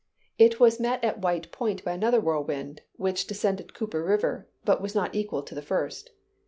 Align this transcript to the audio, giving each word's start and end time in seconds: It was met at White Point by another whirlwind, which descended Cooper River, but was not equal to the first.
It 0.39 0.59
was 0.59 0.79
met 0.79 1.03
at 1.03 1.21
White 1.21 1.51
Point 1.51 1.83
by 1.83 1.91
another 1.91 2.19
whirlwind, 2.19 2.81
which 2.95 3.27
descended 3.27 3.75
Cooper 3.75 4.03
River, 4.03 4.47
but 4.65 4.81
was 4.81 4.95
not 4.95 5.13
equal 5.13 5.43
to 5.43 5.53
the 5.53 5.61
first. 5.61 6.09